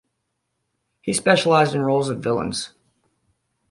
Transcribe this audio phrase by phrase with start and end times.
[1.03, 2.73] He specialized in roles of villains.